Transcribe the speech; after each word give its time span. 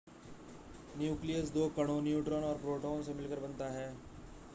nucleus 0.95 1.51
दो 1.51 1.67
कणों 1.69 2.01
neutron 2.01 2.43
और 2.43 2.57
प्रोटॉन 2.57 3.03
से 3.03 3.13
मिलकर 3.13 3.39
बनता 3.39 3.69
है 3.71 3.87